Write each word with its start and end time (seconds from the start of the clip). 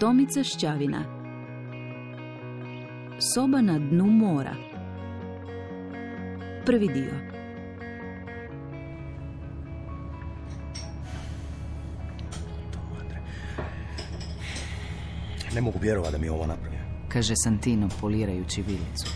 Tomica 0.00 0.44
Šćavina 0.44 1.04
Soba 3.34 3.60
na 3.60 3.78
dnu 3.78 4.06
mora 4.06 4.54
Prvi 6.66 6.88
dio 6.88 7.12
Ne 15.54 15.60
mogu 15.60 15.78
vjerovati 15.82 16.12
da 16.12 16.18
mi 16.18 16.26
je 16.26 16.32
ovo 16.32 16.46
napravio. 16.46 16.80
Kaže 17.08 17.34
Santino 17.36 17.88
polirajući 18.00 18.62
vilicu. 18.62 19.06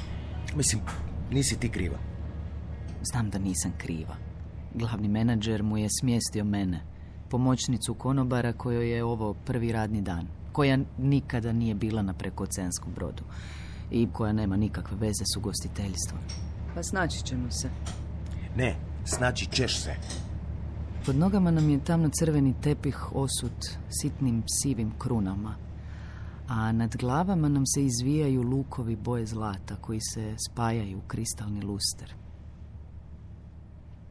Mislim, 0.57 0.83
nisi 1.31 1.61
ti 1.61 1.69
kriva. 1.69 1.99
Znam 3.03 3.31
da 3.31 3.39
nisam 3.39 3.73
kriva. 3.79 4.17
Glavni 4.75 5.09
menadžer 5.09 5.63
mu 5.63 5.79
je 5.79 5.89
smjestio 6.01 6.45
mene, 6.45 6.81
pomoćnicu 7.31 7.95
konobara 7.95 8.53
kojoj 8.53 8.91
je 8.91 9.05
ovo 9.05 9.35
prvi 9.35 9.73
radni 9.73 10.03
dan, 10.03 10.42
koja 10.53 10.79
nikada 10.99 11.53
nije 11.53 11.75
bila 11.75 12.03
na 12.03 12.13
prekooceanskom 12.13 12.93
brodu 12.95 13.23
i 13.91 14.09
koja 14.13 14.33
nema 14.33 14.57
nikakve 14.57 14.97
veze 14.97 15.25
s 15.35 15.37
ugostiteljstvom. 15.37 16.21
Pa 16.75 16.83
snaći 16.83 17.23
ćemo 17.23 17.51
se. 17.51 17.71
Ne, 18.57 18.77
znači 19.07 19.47
ćeš 19.47 19.79
se. 19.79 19.95
Pod 21.07 21.17
nogama 21.17 21.51
nam 21.51 21.71
je 21.71 21.85
tamno 21.85 22.11
crveni 22.19 22.55
tepih 22.63 23.17
osut 23.17 23.77
sitnim 23.89 24.43
sivim 24.63 24.93
krunama, 24.99 25.55
a 26.49 26.73
nad 26.73 26.97
glavama 26.97 27.49
nam 27.49 27.67
se 27.67 27.85
izvijaju 27.85 28.43
lukovi 28.43 28.97
boje 28.97 29.27
zlata 29.27 29.77
koji 29.77 30.01
se 30.01 30.35
spajaju 30.51 30.99
u 30.99 31.09
kristalni 31.09 31.63
luster. 31.63 32.15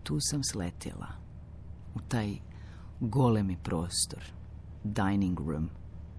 Tu 0.03 0.17
sam 0.19 0.43
sletjela, 0.43 1.07
u 1.95 1.99
taj 1.99 2.35
golemi 2.99 3.57
prostor, 3.63 4.23
dining 4.83 5.39
room, 5.39 5.69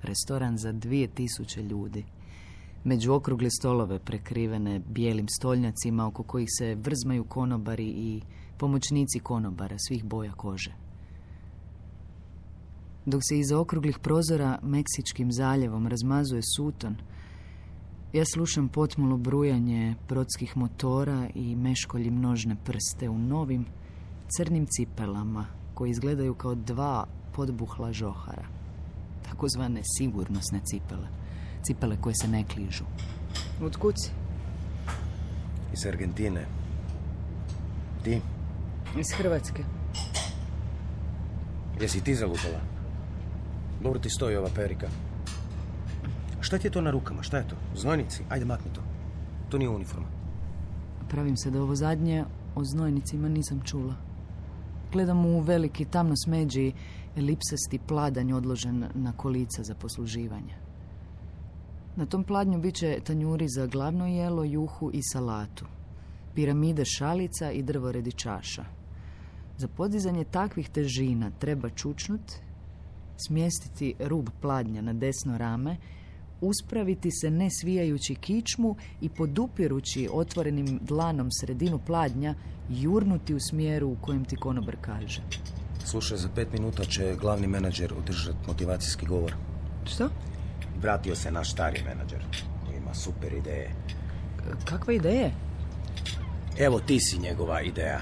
restoran 0.03 0.59
za 0.59 0.73
dvije 0.73 1.09
tisuće 1.09 1.63
ljudi, 1.63 2.05
među 2.85 3.13
okrugli 3.13 3.51
stolove 3.51 3.99
prekrivene 3.99 4.79
bijelim 4.79 5.29
stolnjacima 5.29 6.07
oko 6.07 6.23
kojih 6.23 6.49
se 6.59 6.75
vrzmaju 6.75 7.25
konobari 7.25 7.87
i 7.87 8.21
pomoćnici 8.57 9.19
konobara 9.19 9.77
svih 9.79 10.05
boja 10.05 10.33
kože. 10.33 10.73
Dok 13.07 13.21
se 13.29 13.39
iza 13.39 13.59
okruglih 13.59 13.99
prozora 13.99 14.59
Meksičkim 14.63 15.33
zaljevom 15.33 15.87
razmazuje 15.87 16.43
suton, 16.57 16.97
ja 18.13 18.25
slušam 18.25 18.69
potmulo 18.69 19.17
brujanje 19.17 19.95
brodskih 20.09 20.57
motora 20.57 21.29
i 21.35 21.57
meškolji 21.57 22.11
množne 22.11 22.57
prste 22.65 23.09
u 23.09 23.19
novim 23.19 23.67
crnim 24.37 24.67
cipelama 24.67 25.47
koji 25.75 25.91
izgledaju 25.91 26.35
kao 26.35 26.55
dva 26.55 27.07
podbuhla 27.33 27.93
žohara. 27.93 28.62
Takozvane 29.33 29.81
sigurnosne 29.85 30.61
cipele. 30.65 31.09
Cipele 31.63 31.97
koje 32.01 32.15
se 32.15 32.29
ne 32.29 32.45
kližu. 32.45 32.85
Od 33.63 33.77
kuci? 33.77 34.11
Iz 35.73 35.87
Argentine. 35.87 36.45
Ti? 38.05 38.21
Iz 38.99 39.13
Hrvatske. 39.17 39.65
Jesi 41.81 42.05
ti 42.05 42.15
zalutala? 42.15 42.61
Dobro 43.83 44.01
ti 44.01 44.11
stoji 44.11 44.37
ova 44.37 44.49
perika. 44.55 44.89
Šta 46.41 46.59
ti 46.59 46.67
je 46.67 46.71
to 46.71 46.81
na 46.81 46.91
rukama? 46.91 47.23
Šta 47.23 47.37
je 47.37 47.49
to? 47.49 47.57
Znojnici? 47.77 48.23
Ajde, 48.29 48.45
makni 48.45 48.73
to. 48.73 48.81
To 49.49 49.59
nije 49.59 49.69
uniforma. 49.69 50.07
Pravim 51.09 51.37
se 51.37 51.51
da 51.51 51.63
ovo 51.63 51.75
zadnje 51.75 52.25
o 52.55 52.65
znojnicima 52.65 53.29
nisam 53.29 53.61
čula. 53.65 53.95
Gledam 54.93 55.27
u 55.27 55.41
veliki 55.41 55.85
tamno 55.85 56.17
smeđi 56.17 56.73
elipsasti 57.17 57.79
pladanj 57.79 58.33
odložen 58.33 58.89
na 58.95 59.13
kolica 59.13 59.63
za 59.63 59.75
posluživanje. 59.75 60.55
Na 61.97 62.07
tom 62.07 62.25
pladnju 62.25 62.59
bit 62.59 62.75
će 62.75 63.01
tanjuri 63.05 63.49
za 63.49 63.67
glavno 63.67 64.07
jelo, 64.07 64.45
juhu 64.45 64.91
i 64.93 65.03
salatu. 65.03 65.65
Piramide 66.35 66.85
šalica 66.85 67.51
i 67.51 67.63
drvoredi 67.63 68.13
čaša. 68.13 68.65
Za 69.57 69.69
podizanje 69.69 70.25
takvih 70.25 70.69
težina 70.69 71.31
treba 71.39 71.71
čučnut, 71.71 72.33
smjestiti 73.27 73.95
rub 74.01 74.29
pladnja 74.41 74.83
na 74.83 74.93
desno 74.93 75.39
rame, 75.39 75.77
uspraviti 76.41 77.11
se 77.11 77.31
ne 77.31 77.49
svijajući 77.51 78.15
kičmu 78.15 78.77
i 79.01 79.09
podupirući 79.09 80.09
otvorenim 80.13 80.79
dlanom 80.83 81.29
sredinu 81.41 81.79
pladnja, 81.87 82.35
jurnuti 82.71 83.35
u 83.35 83.41
smjeru 83.41 83.89
u 83.89 83.97
kojem 84.01 84.25
ti 84.25 84.37
konobar 84.37 84.77
kaže. 84.81 85.23
Slušaj, 85.85 86.19
za 86.19 86.29
pet 86.35 86.53
minuta 86.53 86.85
će 86.85 87.17
glavni 87.21 87.47
menadžer 87.47 87.93
održati 87.99 88.39
motivacijski 88.47 89.07
govor. 89.07 89.35
Što? 89.85 90.09
Vratio 90.83 91.17
se 91.17 91.31
naš 91.31 91.53
stari 91.53 91.83
menadžer. 91.85 92.25
Ima 92.77 92.95
super 92.95 93.33
ideje. 93.33 93.75
Kakve 94.65 94.97
ideje? 94.97 95.33
Evo 96.59 96.81
ti 96.81 97.01
si 97.01 97.19
njegova 97.19 97.63
ideja. 97.63 98.01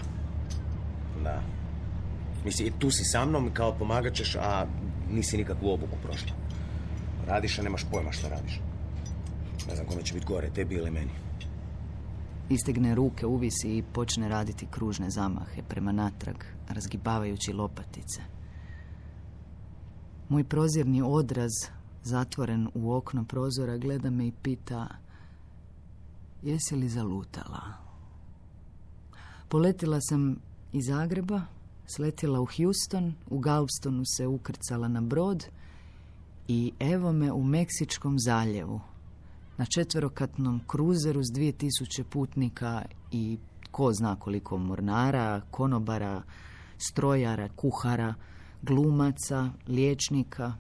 Da. 1.24 1.42
Mislim, 2.44 2.72
tu 2.78 2.90
si 2.90 3.04
sa 3.04 3.24
mnom 3.24 3.50
kao 3.54 3.78
pomagat 3.78 4.14
ćeš, 4.14 4.36
a 4.36 4.66
nisi 5.10 5.36
nikakvu 5.36 5.72
obuku 5.72 5.96
prošla. 6.02 6.32
Radiš, 7.26 7.58
a 7.58 7.62
nemaš 7.62 7.84
pojma 7.90 8.12
šta 8.12 8.28
radiš. 8.28 8.60
Ne 9.68 9.74
znam 9.74 9.86
kome 9.86 10.02
će 10.02 10.14
biti 10.14 10.26
gore, 10.26 10.50
tebi 10.54 10.74
ili 10.74 10.90
meni. 10.90 11.29
Istegne 12.50 12.94
ruke, 12.94 13.26
uvisi 13.26 13.76
i 13.76 13.82
počne 13.82 14.28
raditi 14.28 14.66
kružne 14.70 15.10
zamahe 15.10 15.62
prema 15.68 15.92
natrag, 15.92 16.36
razgibavajući 16.68 17.52
lopatice. 17.52 18.22
Moj 20.28 20.44
prozirni 20.44 21.02
odraz, 21.02 21.50
zatvoren 22.02 22.68
u 22.74 22.92
okno 22.92 23.24
prozora, 23.24 23.76
gleda 23.76 24.10
me 24.10 24.26
i 24.26 24.32
pita 24.42 24.88
Jesi 26.42 26.76
li 26.76 26.88
zalutala? 26.88 27.60
Poletila 29.48 30.00
sam 30.00 30.36
iz 30.72 30.86
Zagreba, 30.86 31.42
sletjela 31.86 32.40
u 32.40 32.46
Houston, 32.56 33.14
u 33.26 33.38
Galvestonu 33.38 34.02
se 34.16 34.26
ukrcala 34.26 34.88
na 34.88 35.00
brod 35.00 35.46
i 36.48 36.72
evo 36.78 37.12
me 37.12 37.32
u 37.32 37.44
Meksičkom 37.44 38.18
zaljevu, 38.18 38.80
na 39.60 39.66
četverokatnom 39.66 40.60
kruzeru 40.66 41.22
s 41.22 41.26
2000 41.26 42.04
putnika 42.10 42.82
i 43.10 43.38
ko 43.70 43.92
zna 43.92 44.16
koliko 44.16 44.58
mornara, 44.58 45.40
konobara, 45.50 46.22
strojara, 46.78 47.48
kuhara, 47.56 48.14
glumaca, 48.62 49.50
liječnika. 49.68 50.52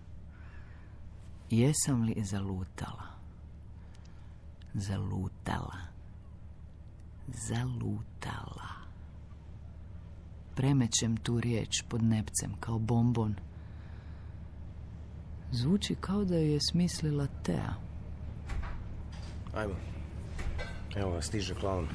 Jesam 1.50 2.02
li 2.02 2.24
zalutala? 2.24 3.06
Zalutala. 4.74 5.78
Zalutala. 7.48 8.70
Premećem 10.54 11.16
tu 11.16 11.40
riječ 11.40 11.82
pod 11.88 12.02
nepcem 12.02 12.52
kao 12.60 12.78
bombon. 12.78 13.34
Zvuči 15.52 15.94
kao 15.94 16.24
da 16.24 16.36
je 16.36 16.58
smislila 16.70 17.26
Tea. 17.42 17.89
Ajmo. 19.54 19.74
Evo 20.96 21.12
ga, 21.12 21.22
stiže 21.22 21.54
klaun. 21.54 21.88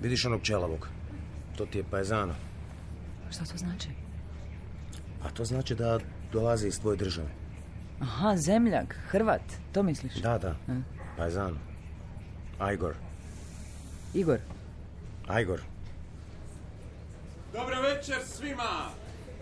Vidiš 0.00 0.24
onog 0.24 0.42
čelavog? 0.42 0.88
To 1.56 1.66
ti 1.66 1.78
je 1.78 1.84
paezano. 1.90 2.34
Šta 3.30 3.44
to 3.44 3.56
znači? 3.56 3.88
A 5.22 5.30
to 5.30 5.44
znači 5.44 5.74
da 5.74 5.98
dolazi 6.32 6.68
iz 6.68 6.80
tvoje 6.80 6.96
države. 6.96 7.28
Aha, 8.00 8.36
zemljak, 8.36 8.98
Hrvat, 9.08 9.42
to 9.72 9.82
misliš? 9.82 10.14
Da, 10.14 10.38
da. 10.38 10.56
A? 10.68 10.80
Paezano. 11.16 11.56
Ajgor. 12.58 12.94
Igor, 14.14 14.38
Ajgor. 15.28 15.60
Dobro 17.52 17.80
večer 17.80 18.16
svima! 18.24 18.90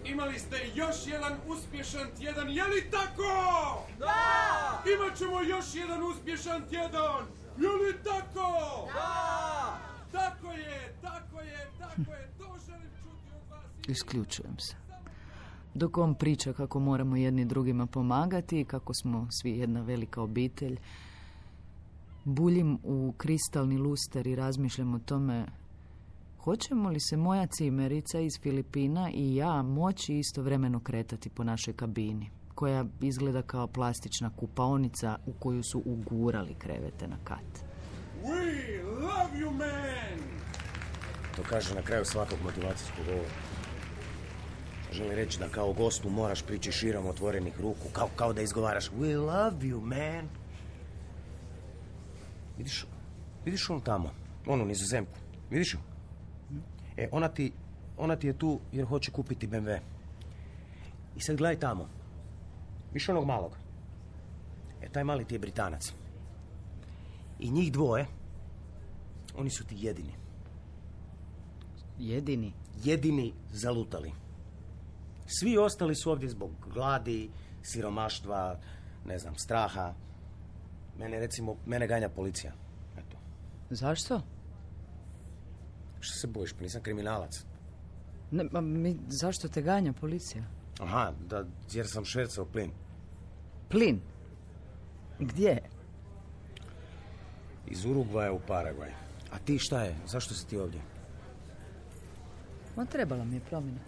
Imali 0.05 0.39
ste 0.39 0.57
još 0.75 0.97
jedan 1.07 1.33
uspješan 1.47 2.09
tjedan, 2.19 2.49
je 2.49 2.65
li 2.65 2.91
tako? 2.91 3.33
Da! 3.99 4.83
Imat 4.95 5.19
ćemo 5.19 5.43
još 5.43 5.75
jedan 5.75 6.03
uspješan 6.03 6.63
tjedan, 6.71 7.25
je 7.59 7.69
li 7.69 7.97
tako? 8.05 8.51
Da! 8.95 9.81
Tako 10.13 10.53
je, 10.53 10.95
tako 11.03 11.41
je, 11.41 11.71
tako 11.79 12.13
je, 12.13 12.29
to 12.39 12.57
želim 12.67 12.91
čuti 13.03 13.35
od 13.37 13.51
vas. 13.51 13.89
isključujem 13.89 14.59
se. 14.59 14.77
Dok 15.75 15.99
on 15.99 16.15
priča 16.15 16.53
kako 16.53 16.81
moramo 16.81 17.17
jedni 17.17 17.45
drugima 17.45 17.87
pomagati 17.87 18.61
i 18.61 18.65
kako 18.65 18.95
smo 18.95 19.29
svi 19.31 19.59
jedna 19.59 19.81
velika 19.81 20.23
obitelj, 20.23 20.79
buljim 22.25 22.79
u 22.85 23.15
kristalni 23.17 23.79
luster 23.79 24.27
i 24.27 24.37
razmišljam 24.37 24.95
o 24.95 24.99
tome 24.99 25.47
hoćemo 26.45 26.89
li 26.89 27.01
se 27.01 27.17
moja 27.17 27.47
cimerica 27.47 28.21
iz 28.21 28.33
Filipina 28.43 29.11
i 29.15 29.37
ja 29.37 29.63
moći 29.63 30.19
istovremeno 30.19 30.81
kretati 30.81 31.31
po 31.31 31.45
našoj 31.45 31.75
kabini, 31.75 32.31
koja 32.55 32.85
izgleda 33.01 33.43
kao 33.43 33.67
plastična 33.67 34.31
kupaonica 34.37 35.19
u 35.27 35.33
koju 35.33 35.63
su 35.63 35.83
ugurali 35.85 36.55
krevete 36.55 37.09
na 37.09 37.17
kat. 37.25 37.65
We 38.25 38.85
love 38.85 39.39
you, 39.41 39.51
man! 39.53 40.19
To 41.37 41.43
kaže 41.49 41.75
na 41.75 41.83
kraju 41.83 42.05
svakog 42.05 42.39
motivacijskog 42.45 43.05
govora. 43.07 43.29
Želi 44.93 45.15
reći 45.15 45.39
da 45.39 45.49
kao 45.49 45.73
gostu 45.73 46.11
moraš 46.11 46.43
prići 46.43 46.73
širom 46.73 47.07
otvorenih 47.07 47.61
ruku, 47.61 47.89
kao, 47.93 48.09
kao 48.17 48.33
da 48.33 48.43
izgovaraš 48.43 48.91
We 48.91 49.17
love 49.19 49.57
you, 49.61 49.81
man. 49.81 50.29
Vidiš, 52.59 52.87
vidiš 53.45 53.71
onu 53.71 53.81
tamo, 53.81 54.11
onu 54.47 54.65
nizozemku, 54.65 55.19
vidiš 55.51 55.75
ju? 55.75 55.90
E, 57.01 57.09
ona 57.13 57.29
ti, 57.29 57.53
ona 57.97 58.17
ti 58.17 58.27
je 58.27 58.39
tu 58.39 58.61
jer 58.73 58.87
hoće 58.87 59.11
kupiti 59.11 59.49
BMW. 59.49 59.79
I 61.17 61.21
sad 61.21 61.37
gledaj 61.37 61.61
tamo. 61.61 61.89
Viš 62.93 63.09
onog 63.09 63.27
malog? 63.27 63.57
E, 64.83 64.89
taj 64.89 65.05
mali 65.05 65.25
ti 65.25 65.35
je 65.35 65.39
Britanac. 65.39 65.93
I 67.39 67.51
njih 67.51 67.73
dvoje, 67.73 68.07
oni 69.37 69.51
su 69.51 69.65
ti 69.65 69.77
jedini. 69.79 70.13
Jedini. 71.99 72.53
Jedini 72.85 73.33
zalutali. 73.53 74.13
Svi 75.27 75.59
ostali 75.59 75.95
su 75.95 76.11
ovdje 76.11 76.29
zbog 76.29 76.51
gladi, 76.75 77.31
siromaštva, 77.63 78.61
ne 79.07 79.19
znam, 79.19 79.35
straha. 79.37 79.95
Mene, 80.99 81.21
recimo, 81.21 81.57
mene 81.67 81.87
ganja 81.87 82.09
policija. 82.09 82.53
Eto. 82.99 83.17
Zašto? 83.71 84.23
Što 86.01 86.19
se 86.19 86.27
bojiš? 86.27 86.53
Pa 86.53 86.63
nisam 86.63 86.83
kriminalac. 86.83 87.45
Ne, 88.31 88.45
ma 88.53 88.61
mi, 88.61 88.97
zašto 89.09 89.49
te 89.49 89.63
ganja 89.63 89.93
policija? 89.93 90.45
Aha, 90.81 91.13
da, 91.29 91.45
jer 91.73 91.87
sam 91.89 92.05
švercao 92.05 92.45
plin. 92.45 92.71
Plin? 93.69 94.01
Gdje? 95.19 95.63
Iz 97.67 97.85
Urugvaja 97.85 98.33
u 98.33 98.41
Paragvaj. 98.47 98.91
A 99.33 99.39
ti 99.39 99.59
šta 99.59 99.83
je? 99.83 99.97
Zašto 100.07 100.35
si 100.35 100.47
ti 100.47 100.57
ovdje? 100.57 100.81
Ma 102.77 102.85
trebala 102.85 103.25
mi 103.25 103.37
je 103.37 103.41
promjena. 103.41 103.79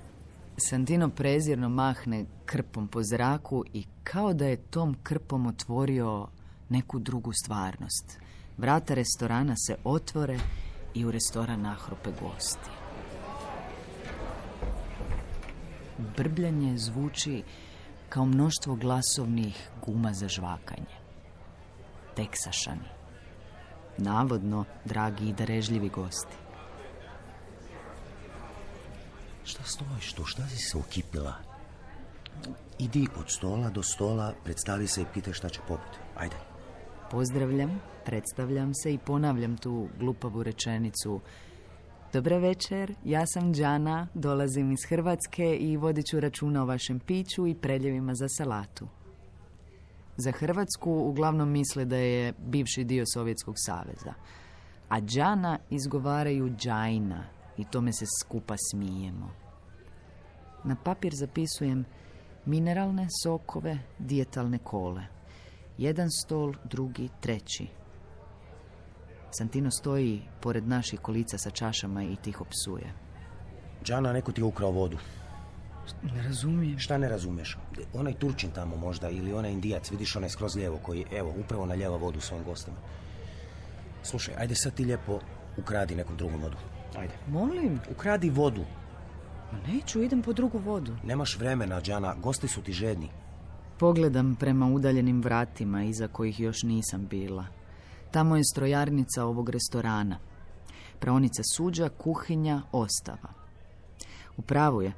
Santino 0.56 1.08
prezirno 1.08 1.68
mahne 1.68 2.24
krpom 2.44 2.88
po 2.88 3.02
zraku 3.02 3.64
i 3.72 3.84
kao 4.04 4.34
da 4.34 4.46
je 4.46 4.56
tom 4.56 4.96
krpom 5.02 5.46
otvorio 5.46 6.28
neku 6.68 6.98
drugu 6.98 7.32
stvarnost. 7.32 8.18
Vrata 8.58 8.94
restorana 8.94 9.54
se 9.66 9.76
otvore 9.84 10.38
i 10.94 11.04
u 11.04 11.10
restoran 11.10 11.60
nahrope 11.60 12.10
gosti. 12.20 12.70
Brbljanje 16.16 16.78
zvuči 16.78 17.42
kao 18.08 18.24
mnoštvo 18.24 18.74
glasovnih 18.74 19.68
guma 19.86 20.12
za 20.12 20.28
žvakanje. 20.28 20.96
Teksašani. 22.16 22.88
Navodno, 23.98 24.64
dragi 24.84 25.28
i 25.28 25.32
darežljivi 25.32 25.88
gosti. 25.88 26.36
Šta 29.44 29.62
stojiš 29.64 30.12
tu? 30.12 30.24
Šta 30.24 30.48
si 30.48 30.56
se 30.56 30.78
ukipila? 30.78 31.34
Idi 32.78 33.06
od 33.18 33.30
stola 33.30 33.70
do 33.70 33.82
stola, 33.82 34.34
predstavi 34.44 34.86
se 34.86 35.02
i 35.02 35.06
pitaj 35.14 35.32
šta 35.32 35.48
će 35.48 35.60
popiti. 35.68 35.98
Ajde. 36.16 36.51
Pozdravljam, 37.12 37.80
predstavljam 38.04 38.74
se 38.74 38.94
i 38.94 38.98
ponavljam 38.98 39.56
tu 39.56 39.88
glupavu 39.98 40.42
rečenicu. 40.42 41.20
Dobra 42.12 42.38
večer, 42.38 42.94
ja 43.04 43.26
sam 43.26 43.52
Đana, 43.52 44.08
dolazim 44.14 44.72
iz 44.72 44.78
Hrvatske 44.88 45.56
i 45.56 45.76
vodit 45.76 46.06
ću 46.06 46.20
računa 46.20 46.62
o 46.62 46.66
vašem 46.66 47.00
piću 47.00 47.46
i 47.46 47.54
preljevima 47.54 48.14
za 48.14 48.28
salatu. 48.28 48.88
Za 50.16 50.32
Hrvatsku 50.32 50.92
uglavnom 50.92 51.50
misle 51.50 51.84
da 51.84 51.96
je 51.96 52.32
bivši 52.46 52.84
dio 52.84 53.04
Sovjetskog 53.14 53.54
saveza. 53.58 54.14
A 54.88 55.00
Đana 55.00 55.58
izgovaraju 55.70 56.48
Đajna 56.64 57.24
i 57.56 57.64
tome 57.64 57.92
se 57.92 58.04
skupa 58.20 58.54
smijemo. 58.70 59.30
Na 60.64 60.76
papir 60.84 61.12
zapisujem 61.14 61.84
mineralne 62.46 63.06
sokove, 63.22 63.78
dijetalne 63.98 64.58
kole. 64.58 65.21
Jedan 65.78 66.10
stol, 66.10 66.54
drugi, 66.64 67.08
treći. 67.20 67.66
Santino 69.30 69.70
stoji 69.70 70.22
pored 70.40 70.68
naših 70.68 71.00
kolica 71.00 71.38
sa 71.38 71.50
čašama 71.50 72.02
i 72.02 72.16
tiho 72.16 72.44
psuje. 72.44 72.92
Džana, 73.84 74.12
neko 74.12 74.32
ti 74.32 74.40
je 74.40 74.44
ukrao 74.44 74.70
vodu. 74.70 74.98
Ne 76.02 76.22
razumijem. 76.22 76.78
Šta 76.78 76.98
ne 76.98 77.08
razumiješ? 77.08 77.58
Onaj 77.94 78.14
Turčin 78.14 78.50
tamo 78.50 78.76
možda 78.76 79.10
ili 79.10 79.32
onaj 79.32 79.52
Indijac, 79.52 79.90
vidiš 79.90 80.16
onaj 80.16 80.28
skroz 80.30 80.56
lijevo 80.56 80.78
koji, 80.82 81.04
evo, 81.12 81.34
upravo 81.44 81.66
naljeva 81.66 81.96
vodu 81.96 82.20
svojim 82.20 82.44
gostima. 82.44 82.76
Slušaj, 84.02 84.34
ajde 84.38 84.54
sad 84.54 84.74
ti 84.74 84.84
lijepo 84.84 85.20
ukradi 85.56 85.94
nekom 85.94 86.16
drugom 86.16 86.40
vodu. 86.40 86.56
Ajde. 86.98 87.14
Molim, 87.28 87.80
Ukradi 87.90 88.30
vodu. 88.30 88.64
ma 89.52 89.58
neću, 89.72 90.02
idem 90.02 90.22
po 90.22 90.32
drugu 90.32 90.58
vodu. 90.58 90.96
Nemaš 91.04 91.38
vremena, 91.38 91.80
Džana, 91.80 92.14
gosti 92.14 92.48
su 92.48 92.62
ti 92.62 92.72
žedni. 92.72 93.08
Pogledam 93.78 94.36
prema 94.40 94.66
udaljenim 94.66 95.22
vratima 95.22 95.84
iza 95.84 96.08
kojih 96.08 96.40
još 96.40 96.62
nisam 96.62 97.06
bila. 97.10 97.46
Tamo 98.10 98.36
je 98.36 98.44
strojarnica 98.52 99.24
ovog 99.24 99.48
restorana. 99.48 100.18
Praonica 100.98 101.42
suđa, 101.54 101.88
kuhinja, 101.88 102.62
ostava. 102.72 103.32
U 104.36 104.42
pravu 104.42 104.82
je, 104.82 104.92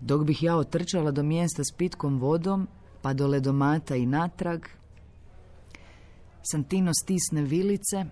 dok 0.00 0.24
bih 0.24 0.42
ja 0.42 0.56
otrčala 0.56 1.10
do 1.10 1.22
mjesta 1.22 1.64
s 1.64 1.72
pitkom 1.76 2.18
vodom, 2.18 2.68
pa 3.02 3.12
do 3.12 3.26
ledomata 3.26 3.96
i 3.96 4.06
natrag, 4.06 4.60
Santino 6.50 6.92
stisne 6.94 7.42
vilice, 7.42 8.04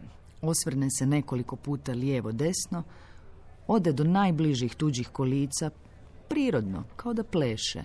osvrne 0.42 0.88
se 0.98 1.06
nekoliko 1.06 1.56
puta 1.56 1.92
lijevo-desno, 1.92 2.82
ode 3.66 3.92
do 3.92 4.04
najbližih 4.04 4.74
tuđih 4.74 5.08
kolica, 5.08 5.70
prirodno, 6.28 6.84
kao 6.96 7.12
da 7.12 7.24
pleše. 7.24 7.84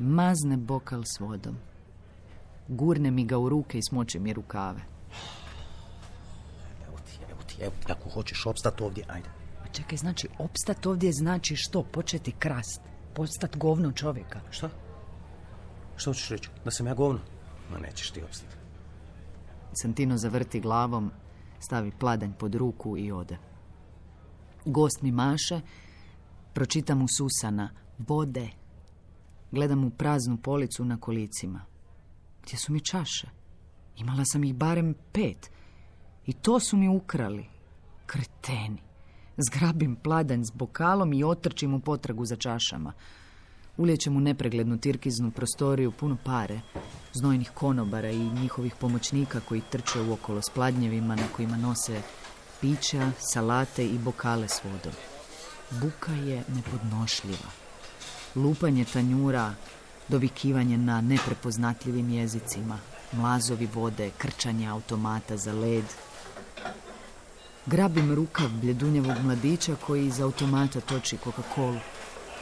Mazne 0.00 0.56
bokal 0.56 1.02
s 1.04 1.20
vodom. 1.20 1.56
Gurne 2.68 3.10
mi 3.10 3.24
ga 3.24 3.38
u 3.38 3.48
ruke 3.48 3.78
i 3.78 3.82
smoče 3.82 4.18
mi 4.18 4.32
rukave. 4.32 4.80
Evo 6.88 6.96
ti, 7.06 7.18
evo 7.30 7.42
ti, 7.46 7.56
evo 7.60 7.72
ti, 7.86 7.92
ako 7.92 8.10
hoćeš 8.10 8.46
opstat 8.46 8.80
ovdje, 8.80 9.04
ajde. 9.08 9.28
Pa 9.62 9.68
čekaj, 9.68 9.98
znači, 9.98 10.28
opstat 10.38 10.86
ovdje 10.86 11.12
znači 11.12 11.56
što? 11.56 11.82
Početi 11.82 12.32
krast. 12.32 12.80
Postat 13.14 13.56
govno 13.56 13.92
čovjeka. 13.92 14.40
Šta? 14.50 14.70
Što 15.96 16.10
hoćeš 16.10 16.28
reći? 16.28 16.50
Da 16.64 16.70
sam 16.70 16.86
ja 16.86 16.94
govno? 16.94 17.20
Ma 17.72 17.78
nećeš 17.78 18.10
ti 18.10 18.22
opstati. 18.22 18.56
Santino 19.72 20.16
zavrti 20.16 20.60
glavom, 20.60 21.10
stavi 21.58 21.92
pladanj 21.98 22.32
pod 22.32 22.54
ruku 22.54 22.98
i 22.98 23.12
ode. 23.12 23.36
Gost 24.64 25.02
mi 25.02 25.12
maše, 25.12 25.60
pročitam 26.54 27.02
u 27.02 27.06
susana, 27.18 27.70
vode. 27.98 28.59
Gledam 29.52 29.84
u 29.84 29.90
praznu 29.90 30.36
policu 30.36 30.84
na 30.84 31.00
kolicima. 31.00 31.64
Gdje 32.42 32.58
su 32.58 32.72
mi 32.72 32.80
čaše? 32.80 33.28
Imala 33.96 34.24
sam 34.24 34.44
ih 34.44 34.54
barem 34.54 34.94
pet. 35.12 35.50
I 36.26 36.32
to 36.32 36.60
su 36.60 36.76
mi 36.76 36.88
ukrali. 36.88 37.46
Kreteni. 38.06 38.82
Zgrabim 39.36 39.96
pladanj 39.96 40.44
s 40.44 40.50
bokalom 40.54 41.12
i 41.12 41.24
otrčim 41.24 41.74
u 41.74 41.80
potragu 41.80 42.24
za 42.24 42.36
čašama. 42.36 42.92
Ulijećem 43.76 44.16
u 44.16 44.20
nepreglednu 44.20 44.78
tirkiznu 44.78 45.30
prostoriju 45.30 45.92
puno 45.92 46.16
pare, 46.24 46.60
znojnih 47.12 47.50
konobara 47.50 48.10
i 48.10 48.30
njihovih 48.30 48.74
pomoćnika 48.80 49.40
koji 49.40 49.60
trče 49.60 50.00
uokolo 50.00 50.42
s 50.42 50.50
pladnjevima 50.50 51.16
na 51.16 51.26
kojima 51.36 51.56
nose 51.56 52.02
pića, 52.60 53.10
salate 53.18 53.86
i 53.86 53.98
bokale 53.98 54.48
s 54.48 54.64
vodom. 54.64 54.92
Buka 55.70 56.12
je 56.12 56.44
nepodnošljiva. 56.48 57.69
Lupanje 58.34 58.84
tanjura, 58.84 59.54
dovikivanje 60.08 60.78
na 60.78 61.00
neprepoznatljivim 61.00 62.10
jezicima, 62.10 62.78
mlazovi 63.12 63.68
vode, 63.74 64.10
krčanje 64.18 64.68
automata 64.68 65.36
za 65.36 65.52
led. 65.52 65.84
Grabim 67.66 68.14
rukav 68.14 68.48
bljedunjevog 68.48 69.16
mladića 69.22 69.76
koji 69.86 70.06
iz 70.06 70.20
automata 70.20 70.80
toči 70.80 71.16
Coca-Colu. 71.24 71.78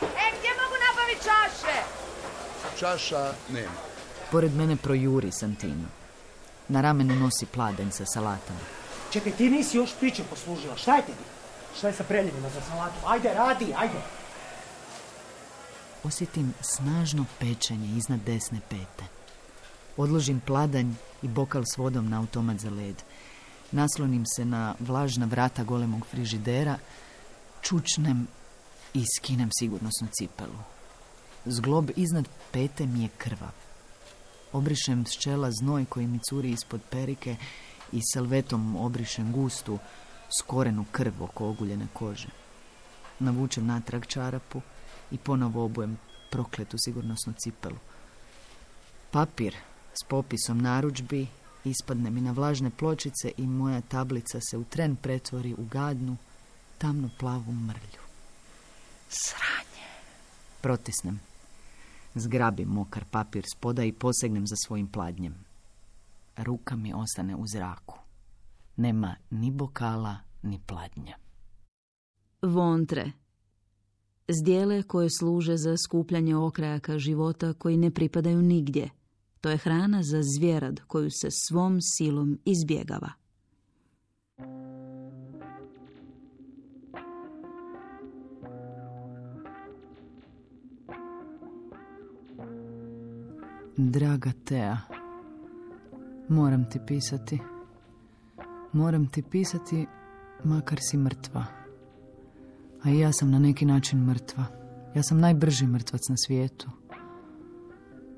E, 0.02 0.26
gdje 0.38 0.50
mogu 0.60 0.76
nabaviti 0.86 1.24
čaše? 1.24 1.82
Čaša 2.78 3.32
nema. 3.52 3.72
Pored 4.30 4.54
mene 4.54 4.76
projuri 4.76 5.32
Santino. 5.32 5.88
Na 6.68 6.80
ramenu 6.80 7.14
nosi 7.14 7.46
pladanj 7.46 7.90
sa 7.90 8.04
salatama. 8.06 8.60
Čekaj, 9.12 9.32
ti 9.32 9.50
nisi 9.50 9.76
još 9.76 9.90
priče 10.00 10.22
poslužila. 10.30 10.76
Šta 10.76 10.96
je 10.96 11.02
tebi? 11.02 11.24
Šta 11.78 11.88
je 11.88 11.94
sa 11.94 12.04
preljevima 12.04 12.48
za 12.48 12.60
salatu? 12.60 12.96
Ajde, 13.06 13.34
radi, 13.34 13.74
ajde. 13.78 14.17
Osjetim 16.04 16.54
snažno 16.60 17.24
pečenje 17.38 17.88
iznad 17.96 18.20
desne 18.26 18.60
pete. 18.68 19.04
Odložim 19.96 20.40
pladanj 20.40 20.92
i 21.22 21.28
bokal 21.28 21.62
s 21.74 21.76
vodom 21.76 22.08
na 22.08 22.18
automat 22.18 22.58
za 22.58 22.70
led. 22.70 23.02
Naslonim 23.72 24.26
se 24.26 24.44
na 24.44 24.74
vlažna 24.80 25.26
vrata 25.26 25.64
golemog 25.64 26.06
frižidera, 26.06 26.78
čučnem 27.62 28.26
i 28.94 29.04
skinem 29.16 29.50
sigurnosnu 29.58 30.08
cipelu. 30.12 30.58
Zglob 31.44 31.90
iznad 31.96 32.28
pete 32.52 32.86
mi 32.86 33.02
je 33.02 33.08
krvav. 33.18 33.52
Obrišem 34.52 35.06
s 35.06 35.18
čela 35.22 35.50
znoj 35.50 35.84
koji 35.84 36.06
mi 36.06 36.18
curi 36.18 36.50
ispod 36.50 36.80
perike 36.90 37.36
i 37.92 38.00
salvetom 38.12 38.76
obrišem 38.76 39.32
gustu, 39.32 39.78
skorenu 40.38 40.84
krv 40.92 41.22
oko 41.22 41.48
oguljene 41.48 41.86
kože. 41.92 42.28
Navučem 43.18 43.66
natrag 43.66 44.06
čarapu 44.06 44.62
i 45.10 45.18
ponovo 45.18 45.64
obujem 45.64 45.98
prokletu 46.30 46.76
sigurnosnu 46.78 47.32
cipelu. 47.38 47.78
Papir 49.10 49.54
s 49.94 50.04
popisom 50.08 50.58
narudžbi 50.58 51.26
ispadne 51.64 52.10
mi 52.10 52.20
na 52.20 52.32
vlažne 52.32 52.70
pločice 52.70 53.32
i 53.36 53.46
moja 53.46 53.80
tablica 53.80 54.40
se 54.40 54.58
u 54.58 54.64
tren 54.64 54.96
pretvori 54.96 55.54
u 55.58 55.64
gadnu, 55.64 56.16
tamno 56.78 57.10
plavu 57.18 57.52
mrlju. 57.52 58.02
Sranje. 59.08 59.86
Protisnem. 60.60 61.20
Zgrabim 62.14 62.68
mokar 62.68 63.04
papir 63.04 63.44
spoda 63.54 63.84
i 63.84 63.92
posegnem 63.92 64.46
za 64.46 64.56
svojim 64.66 64.86
pladnjem. 64.86 65.34
Ruka 66.36 66.76
mi 66.76 66.92
ostane 66.94 67.36
u 67.36 67.46
zraku. 67.46 67.98
Nema 68.76 69.16
ni 69.30 69.50
bokala, 69.50 70.16
ni 70.42 70.60
pladnja. 70.66 71.16
Vontre. 72.42 73.12
Zdjele 74.30 74.82
koje 74.82 75.10
služe 75.10 75.56
za 75.56 75.76
skupljanje 75.76 76.36
okrajaka 76.36 76.98
života 76.98 77.52
koji 77.52 77.76
ne 77.76 77.90
pripadaju 77.90 78.42
nigdje. 78.42 78.90
To 79.40 79.50
je 79.50 79.56
hrana 79.56 80.02
za 80.02 80.22
zvjerad 80.22 80.80
koju 80.86 81.10
se 81.10 81.28
svom 81.30 81.78
silom 81.80 82.38
izbjegava. 82.44 83.12
Draga 93.76 94.30
Tea, 94.44 94.78
moram 96.28 96.70
ti 96.70 96.78
pisati. 96.86 97.38
Moram 98.72 99.06
ti 99.06 99.22
pisati 99.22 99.86
makar 100.44 100.78
si 100.80 100.96
mrtva. 100.96 101.57
A 102.82 102.90
i 102.90 102.98
ja 102.98 103.12
sam 103.12 103.30
na 103.30 103.38
neki 103.38 103.64
način 103.64 103.98
mrtva. 103.98 104.44
Ja 104.94 105.02
sam 105.02 105.20
najbrži 105.20 105.66
mrtvac 105.66 106.08
na 106.08 106.16
svijetu. 106.16 106.70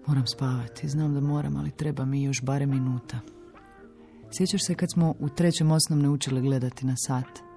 Moram 0.06 0.26
spavati, 0.26 0.88
znam 0.88 1.14
da 1.14 1.20
moram, 1.20 1.56
ali 1.56 1.70
treba 1.70 2.04
mi 2.04 2.22
još 2.22 2.42
bare 2.42 2.66
minuta. 2.66 3.20
Sjećaš 4.32 4.66
se 4.66 4.74
kad 4.74 4.92
smo 4.92 5.14
u 5.18 5.28
trećem 5.28 5.70
osnovne 5.70 6.08
učili 6.08 6.40
gledati 6.40 6.86
na 6.86 6.94
sat? 6.96 7.50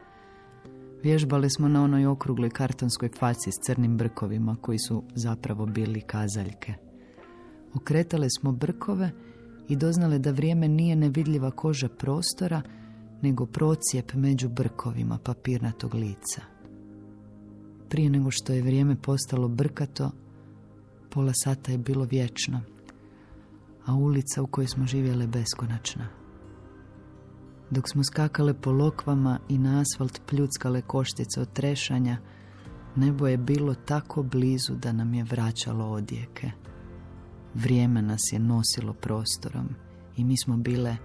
Vježbali 1.03 1.49
smo 1.49 1.67
na 1.67 1.83
onoj 1.83 2.05
okrugloj 2.05 2.49
kartonskoj 2.49 3.09
faci 3.19 3.51
s 3.51 3.65
crnim 3.65 3.97
brkovima 3.97 4.55
koji 4.61 4.79
su 4.79 5.03
zapravo 5.15 5.65
bili 5.65 6.01
kazaljke. 6.01 6.73
Okretale 7.73 8.27
smo 8.29 8.51
brkove 8.51 9.11
i 9.69 9.75
doznale 9.75 10.19
da 10.19 10.31
vrijeme 10.31 10.67
nije 10.67 10.95
nevidljiva 10.95 11.51
koža 11.51 11.89
prostora, 11.89 12.61
nego 13.21 13.45
procijep 13.45 14.13
među 14.13 14.49
brkovima 14.49 15.17
papirnatog 15.17 15.93
lica. 15.93 16.52
Prije 17.93 18.09
nego 18.09 18.31
što 18.31 18.53
je 18.53 18.61
vrijeme 18.61 18.95
postalo 18.95 19.47
brkato, 19.47 20.11
pola 21.09 21.31
sata 21.33 21.71
je 21.71 21.77
bilo 21.77 22.05
vječno, 22.05 22.61
a 23.85 23.95
ulica 23.95 24.41
u 24.41 24.47
kojoj 24.47 24.67
smo 24.67 24.85
živjele 24.85 25.27
beskonačna. 25.27 26.07
Dok 27.69 27.89
smo 27.89 28.03
skakale 28.03 28.53
po 28.53 28.71
lokvama 28.71 29.39
i 29.49 29.57
na 29.57 29.81
asfalt 29.81 30.21
pljuckale 30.29 30.81
koštice 30.81 31.41
od 31.41 31.53
trešanja, 31.53 32.17
nebo 32.95 33.27
je 33.27 33.37
bilo 33.37 33.75
tako 33.75 34.23
blizu 34.23 34.75
da 34.75 34.91
nam 34.91 35.13
je 35.13 35.23
vraćalo 35.23 35.85
odjeke. 35.85 36.51
Vrijeme 37.53 38.01
nas 38.01 38.21
je 38.31 38.39
nosilo 38.39 38.93
prostorom 38.93 39.69
i 40.17 40.23
mi 40.23 40.37
smo 40.37 40.57
bile 40.57 40.97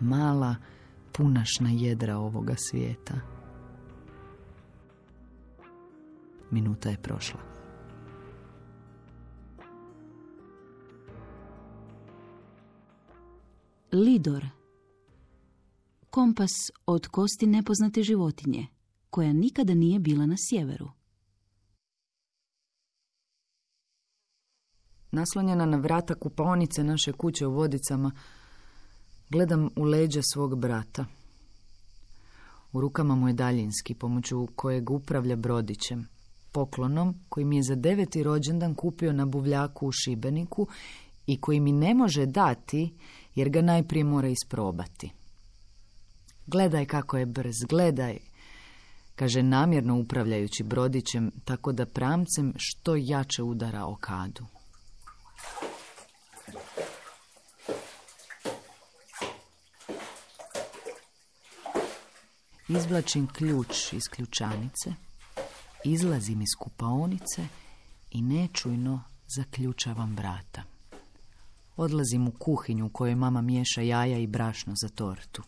mala, 0.00 0.56
punašna 1.12 1.70
jedra 1.70 2.18
ovoga 2.18 2.54
svijeta. 2.56 3.35
Minuta 6.50 6.90
je 6.90 7.02
prošla. 7.02 7.40
Lidor. 13.92 14.46
Kompas 16.10 16.50
od 16.86 17.06
kosti 17.06 17.46
nepoznate 17.46 18.02
životinje, 18.02 18.66
koja 19.10 19.32
nikada 19.32 19.74
nije 19.74 19.98
bila 19.98 20.26
na 20.26 20.34
sjeveru. 20.38 20.90
Naslonjena 25.10 25.66
na 25.66 25.76
vrata 25.76 26.14
kupaonice 26.14 26.84
naše 26.84 27.12
kuće 27.12 27.46
u 27.46 27.52
Vodicama, 27.52 28.12
gledam 29.30 29.70
u 29.76 29.82
leđa 29.84 30.20
svog 30.22 30.58
brata. 30.58 31.06
U 32.72 32.80
rukama 32.80 33.14
mu 33.14 33.28
je 33.28 33.34
daljinski, 33.34 33.94
pomoću 33.94 34.46
kojeg 34.56 34.90
upravlja 34.90 35.36
brodićem, 35.36 36.08
poklonom 36.56 37.14
koji 37.28 37.44
mi 37.44 37.56
je 37.56 37.62
za 37.62 37.74
deveti 37.74 38.22
rođendan 38.22 38.74
kupio 38.74 39.12
na 39.12 39.26
buvljaku 39.26 39.86
u 39.86 39.92
Šibeniku 39.92 40.66
i 41.26 41.40
koji 41.40 41.60
mi 41.60 41.72
ne 41.72 41.94
može 41.94 42.26
dati 42.26 42.94
jer 43.34 43.48
ga 43.48 43.62
najprije 43.62 44.04
mora 44.04 44.28
isprobati. 44.28 45.10
Gledaj 46.46 46.84
kako 46.84 47.18
je 47.18 47.26
brz, 47.26 47.54
gledaj, 47.68 48.18
kaže 49.14 49.42
namjerno 49.42 49.98
upravljajući 49.98 50.64
brodićem 50.64 51.30
tako 51.44 51.72
da 51.72 51.86
pramcem 51.86 52.52
što 52.56 52.96
jače 52.96 53.42
udara 53.42 53.84
o 53.84 53.96
kadu. 53.96 54.46
Izvlačim 62.68 63.26
ključ 63.26 63.92
iz 63.92 64.02
ključanice, 64.10 65.05
izlazim 65.92 66.42
iz 66.42 66.54
kupaonice 66.58 67.48
i 68.10 68.22
nečujno 68.22 69.02
zaključavam 69.36 70.16
vrata. 70.16 70.62
Odlazim 71.76 72.28
u 72.28 72.30
kuhinju 72.30 72.86
u 72.86 72.88
kojoj 72.88 73.14
mama 73.14 73.40
miješa 73.40 73.80
jaja 73.80 74.18
i 74.18 74.26
brašno 74.26 74.74
za 74.82 74.88
tortu. 74.88 75.42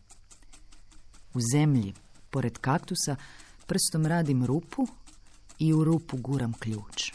U 1.35 1.39
zemlji, 1.53 1.95
pored 2.31 2.59
kaktusa, 2.59 3.17
prstom 3.67 4.07
radim 4.07 4.45
rupu 4.45 4.87
i 5.59 5.73
u 5.73 5.85
rupu 5.85 6.17
guram 6.17 6.53
ključ. 6.53 7.13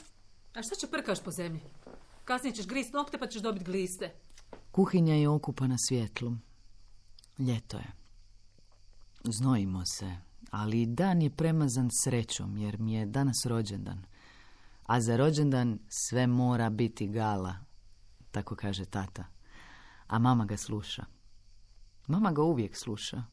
A 0.55 0.63
šta 0.63 0.75
će 0.75 0.87
prkaš 0.87 1.23
po 1.23 1.31
zemlji? 1.31 1.61
Kasnije 2.25 2.55
ćeš 2.55 2.67
grist 2.67 2.93
nokte 2.93 3.17
pa 3.17 3.27
ćeš 3.27 3.41
dobiti 3.41 3.65
gliste. 3.65 4.13
Kuhinja 4.71 5.15
je 5.15 5.29
okupana 5.29 5.75
svjetlom. 5.87 6.41
Ljeto 7.39 7.77
je. 7.77 7.91
Znojimo 9.23 9.83
se, 9.85 10.17
ali 10.53 10.85
dan 10.85 11.21
je 11.21 11.29
premazan 11.29 11.89
srećom 12.03 12.57
jer 12.57 12.79
mi 12.79 12.93
je 12.93 13.05
danas 13.05 13.45
rođendan. 13.45 14.05
A 14.85 15.01
za 15.01 15.17
rođendan 15.17 15.79
sve 15.89 16.27
mora 16.27 16.69
biti 16.69 17.07
gala, 17.07 17.55
tako 18.31 18.55
kaže 18.55 18.85
tata. 18.85 19.25
A 20.07 20.19
mama 20.19 20.45
ga 20.45 20.57
sluša. 20.57 21.05
Mama 22.07 22.31
ga 22.31 22.41
uvijek 22.41 22.77
sluša. 22.77 23.23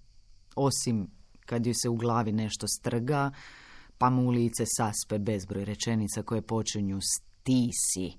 Osim 0.57 1.11
kad 1.47 1.67
joj 1.67 1.75
se 1.75 1.89
u 1.89 1.97
glavi 1.97 2.33
nešto 2.33 2.67
strga, 2.69 3.31
pa 3.99 4.11
mu 4.11 4.23
u 4.23 4.31
lice 4.31 4.65
saspe 4.67 5.19
bezbroj 5.19 5.65
rečenica 5.65 6.23
koje 6.23 6.43
počinju 6.43 6.99
s 7.01 7.23
ti 7.43 7.71
si. 7.73 8.13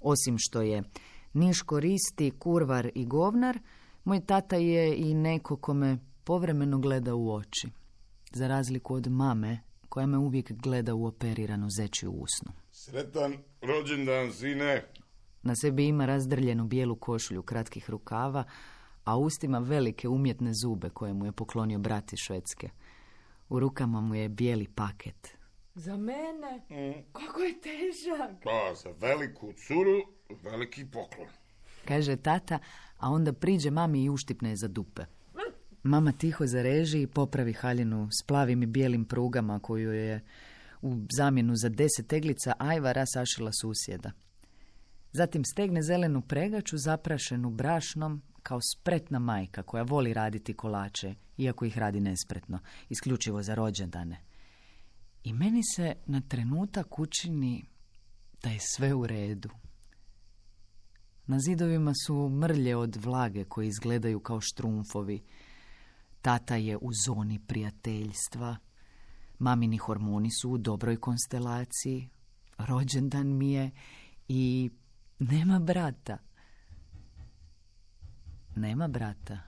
Osim 0.00 0.36
što 0.38 0.62
je 0.62 0.82
niš 1.32 1.62
koristi, 1.62 2.30
kurvar 2.38 2.90
i 2.94 3.06
govnar, 3.06 3.58
moj 4.04 4.20
tata 4.20 4.56
je 4.56 4.96
i 4.96 5.14
neko 5.14 5.56
kome 5.56 5.98
povremeno 6.24 6.78
gleda 6.78 7.14
u 7.14 7.34
oči. 7.34 7.77
Za 8.32 8.48
razliku 8.48 8.94
od 8.94 9.06
mame, 9.06 9.60
koja 9.88 10.06
me 10.06 10.18
uvijek 10.18 10.52
gleda 10.52 10.94
u 10.94 11.06
operiranu 11.06 11.70
zečju 11.70 12.10
usnu. 12.10 12.52
Sretan 12.70 13.36
rođendan, 13.62 14.32
sine. 14.32 14.84
Na 15.42 15.56
sebi 15.56 15.86
ima 15.86 16.06
razdrljenu 16.06 16.64
bijelu 16.64 16.96
košulju 16.96 17.42
kratkih 17.42 17.90
rukava, 17.90 18.44
a 19.04 19.16
ustima 19.16 19.58
velike 19.58 20.08
umjetne 20.08 20.54
zube 20.54 20.90
koje 20.90 21.14
mu 21.14 21.24
je 21.24 21.32
poklonio 21.32 21.78
brat 21.78 22.12
iz 22.12 22.18
Švedske. 22.18 22.70
U 23.48 23.60
rukama 23.60 24.00
mu 24.00 24.14
je 24.14 24.28
bijeli 24.28 24.68
paket. 24.74 25.36
Za 25.74 25.96
mene? 25.96 26.62
Kako 27.12 27.40
je 27.40 27.60
težak. 27.60 28.42
Pa, 28.44 28.74
za 28.74 28.90
veliku 29.00 29.52
curu, 29.52 30.00
veliki 30.42 30.84
poklon. 30.84 31.28
Kaže 31.84 32.16
tata, 32.16 32.58
a 32.98 33.10
onda 33.10 33.32
priđe 33.32 33.70
mami 33.70 34.04
i 34.04 34.10
uštipne 34.10 34.50
je 34.50 34.56
za 34.56 34.68
dupe. 34.68 35.02
Mama 35.82 36.12
tiho 36.12 36.46
zareži 36.46 37.02
i 37.02 37.06
popravi 37.06 37.52
haljinu 37.52 38.08
s 38.20 38.26
plavim 38.26 38.62
i 38.62 38.66
bijelim 38.66 39.04
prugama 39.04 39.58
koju 39.58 39.92
je 39.92 40.24
u 40.82 40.96
zamjenu 41.16 41.56
za 41.56 41.68
deset 41.68 42.06
teglica 42.06 42.52
ajvara 42.58 43.06
sašila 43.06 43.50
susjeda. 43.52 44.12
Zatim 45.12 45.44
stegne 45.44 45.82
zelenu 45.82 46.20
pregaču 46.20 46.78
zaprašenu 46.78 47.50
brašnom 47.50 48.22
kao 48.42 48.60
spretna 48.60 49.18
majka 49.18 49.62
koja 49.62 49.82
voli 49.82 50.12
raditi 50.14 50.54
kolače, 50.54 51.14
iako 51.36 51.64
ih 51.64 51.78
radi 51.78 52.00
nespretno, 52.00 52.58
isključivo 52.88 53.42
za 53.42 53.54
rođendane. 53.54 54.20
I 55.24 55.32
meni 55.32 55.62
se 55.76 55.94
na 56.06 56.20
trenutak 56.28 56.98
učini 56.98 57.64
da 58.42 58.50
je 58.50 58.58
sve 58.60 58.94
u 58.94 59.06
redu. 59.06 59.50
Na 61.26 61.38
zidovima 61.40 61.92
su 62.06 62.28
mrlje 62.28 62.76
od 62.76 62.96
vlage 62.96 63.44
koji 63.44 63.68
izgledaju 63.68 64.20
kao 64.20 64.40
štrumfovi. 64.40 65.22
Tata 66.22 66.56
je 66.56 66.76
u 66.76 66.90
zoni 67.06 67.38
prijateljstva. 67.46 68.56
Mamini 69.38 69.76
hormoni 69.76 70.30
su 70.30 70.50
u 70.50 70.58
dobroj 70.58 70.96
konstelaciji. 70.96 72.08
Rođendan 72.58 73.26
mi 73.26 73.52
je 73.52 73.70
I 74.28 74.70
nema 75.18 75.58
brata. 75.58 76.18
Nema 78.56 78.88
brata. 78.88 79.38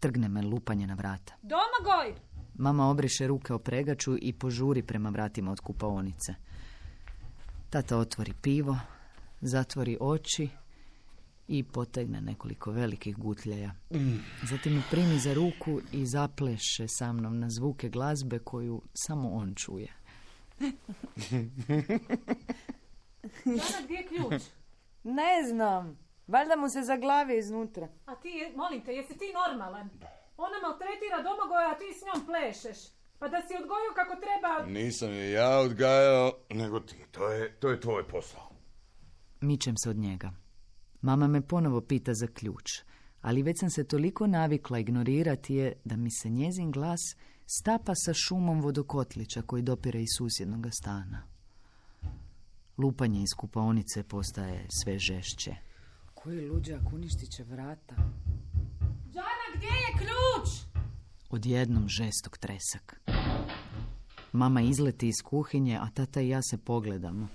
Trgne 0.00 0.28
me 0.28 0.42
lupanje 0.42 0.86
na 0.86 0.94
vrata. 0.94 1.34
Domagoj! 1.42 2.14
Mama 2.54 2.86
obriše 2.86 3.26
ruke 3.26 3.54
o 3.54 3.58
pregaču 3.58 4.16
i 4.20 4.32
požuri 4.32 4.82
prema 4.82 5.10
vratima 5.10 5.52
od 5.52 5.60
kupaonice. 5.60 6.34
Tata 7.70 7.98
otvori 7.98 8.32
pivo, 8.42 8.78
zatvori 9.40 9.96
oči 10.00 10.48
i 11.48 11.62
potegne 11.62 12.20
nekoliko 12.20 12.70
velikih 12.70 13.16
gutljaja. 13.16 13.74
Zatim 14.42 14.72
me 14.72 14.82
primi 14.90 15.18
za 15.18 15.34
ruku 15.34 15.80
i 15.92 16.06
zapleše 16.06 16.88
sa 16.88 17.12
mnom 17.12 17.38
na 17.38 17.50
zvuke 17.50 17.88
glazbe 17.88 18.38
koju 18.38 18.82
samo 18.94 19.30
on 19.30 19.54
čuje. 19.54 19.92
Jana, 23.44 23.78
gdje 23.84 23.94
je 23.94 24.06
ključ? 24.08 24.42
Ne 25.04 25.48
znam. 25.48 25.98
Valjda 26.26 26.56
mu 26.56 26.68
se 26.68 26.82
zaglavi 26.82 27.38
iznutra. 27.38 27.88
A 28.06 28.14
ti, 28.14 28.28
je- 28.28 28.52
molim 28.56 28.84
te, 28.84 28.92
jesi 28.92 29.12
ti 29.14 29.24
normalan? 29.34 29.90
Ona 30.36 30.56
maltretira 30.62 31.22
Domagoja, 31.22 31.70
a 31.70 31.78
ti 31.78 31.84
s 31.92 32.04
njom 32.06 32.26
plešeš. 32.26 32.78
Pa 33.18 33.28
da 33.28 33.36
si 33.38 33.54
odgojio 33.54 33.92
kako 33.94 34.14
treba... 34.16 34.72
Nisam 34.72 35.10
je 35.10 35.30
ja 35.30 35.58
odgajao, 35.58 36.32
nego 36.50 36.80
ti. 36.80 36.96
To 37.10 37.28
je, 37.28 37.52
to 37.52 37.68
je 37.70 37.80
tvoj 37.80 38.08
posao. 38.08 38.50
Mičem 39.40 39.76
se 39.76 39.90
od 39.90 39.96
njega. 39.96 40.32
Mama 41.00 41.28
me 41.28 41.40
ponovo 41.40 41.80
pita 41.80 42.14
za 42.14 42.26
ključ, 42.26 42.64
ali 43.20 43.42
već 43.42 43.60
sam 43.60 43.70
se 43.70 43.84
toliko 43.84 44.26
navikla 44.26 44.78
ignorirati 44.78 45.54
je 45.54 45.72
da 45.84 45.96
mi 45.96 46.10
se 46.10 46.28
njezin 46.28 46.70
glas 46.70 47.00
stapa 47.46 47.94
sa 47.94 48.14
šumom 48.14 48.60
vodokotlića 48.60 49.42
koji 49.42 49.62
dopire 49.62 50.02
iz 50.02 50.08
susjednog 50.18 50.66
stana. 50.80 51.22
Lupanje 52.78 53.22
iz 53.22 53.34
kupaonice 53.36 54.02
postaje 54.02 54.66
sve 54.82 54.98
žešće. 54.98 55.56
Koji 56.14 56.48
luđak 56.48 56.92
uništit 56.92 57.30
će 57.36 57.44
vrata. 57.44 57.94
Jana, 59.14 59.46
gdje 59.56 59.66
je 59.66 59.98
ključ? 59.98 60.48
Odjednom 61.30 61.88
žestok 61.88 62.38
tresak. 62.38 63.00
Mama 64.32 64.60
izleti 64.60 65.08
iz 65.08 65.22
kuhinje, 65.24 65.76
a 65.76 65.90
tata 65.94 66.20
i 66.20 66.28
ja 66.28 66.42
se 66.42 66.58
pogledamo. 66.58 67.28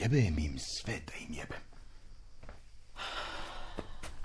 Jebem 0.00 0.38
im 0.38 0.58
sve 0.58 1.00
da 1.06 1.12
im 1.28 1.34
jebem. 1.34 1.73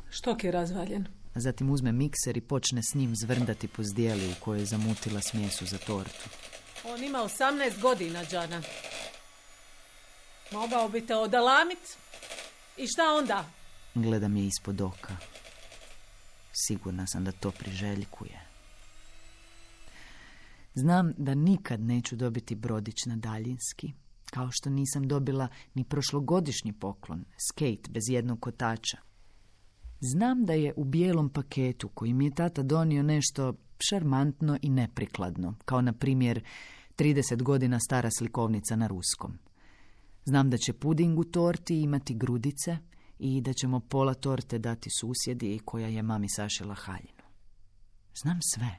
Štok 0.10 0.44
je 0.44 0.52
razvaljen. 0.52 1.08
Zatim 1.36 1.70
uzme 1.70 1.92
mikser 1.92 2.38
i 2.38 2.42
počne 2.42 2.84
s 2.84 2.96
njim 2.96 3.16
zvrndati 3.16 3.68
po 3.68 3.84
zdjeli 3.84 4.32
u 4.32 4.44
kojoj 4.44 4.60
je 4.60 4.66
zamutila 4.66 5.22
smjesu 5.22 5.66
za 5.66 5.78
tortu. 5.78 6.30
On 6.86 7.04
ima 7.04 7.20
18 7.20 7.82
godina, 7.82 8.24
Đana. 8.32 8.62
Mogao 10.52 10.90
bi 10.90 11.06
te 11.06 11.16
odalamit. 11.16 11.98
I 12.78 12.88
šta 12.88 13.04
onda? 13.20 13.46
Gledam 13.96 14.38
je 14.38 14.46
ispod 14.46 14.82
oka. 14.82 15.16
Sigurna 16.54 17.08
sam 17.08 17.24
da 17.24 17.32
to 17.32 17.52
priželjkuje. 17.52 18.40
Znam 20.74 21.14
da 21.18 21.36
nikad 21.36 21.82
neću 21.82 22.16
dobiti 22.16 22.56
brodić 22.56 23.06
na 23.06 23.16
daljinski, 23.16 23.94
kao 24.26 24.50
što 24.52 24.70
nisam 24.70 25.08
dobila 25.08 25.48
ni 25.74 25.84
prošlogodišnji 25.84 26.74
poklon, 26.74 27.26
skate 27.50 27.90
bez 27.90 28.04
jednog 28.10 28.40
kotača. 28.40 28.98
Znam 30.00 30.46
da 30.46 30.54
je 30.54 30.74
u 30.78 30.84
bijelom 30.84 31.30
paketu 31.30 31.90
koji 31.90 32.14
mi 32.14 32.26
je 32.26 32.36
tata 32.36 32.64
donio 32.64 33.04
nešto 33.04 33.54
šarmantno 33.90 34.58
i 34.62 34.70
neprikladno, 34.70 35.56
kao 35.66 35.82
na 35.82 35.94
primjer 35.94 36.44
30 36.98 37.44
godina 37.44 37.80
stara 37.80 38.10
slikovnica 38.18 38.76
na 38.76 38.88
ruskom. 38.88 39.40
Znam 40.26 40.50
da 40.50 40.58
će 40.58 40.74
puding 40.74 41.20
u 41.20 41.24
torti 41.24 41.82
imati 41.82 42.14
grudice 42.14 42.78
i 43.20 43.42
da 43.42 43.54
ćemo 43.54 43.80
pola 43.80 44.14
torte 44.14 44.60
dati 44.60 44.90
susjedi 45.00 45.60
koja 45.66 45.88
je 45.88 46.04
mami 46.04 46.30
sašila 46.30 46.76
haljinu. 46.76 47.24
Znam 48.22 48.40
sve. 48.42 48.78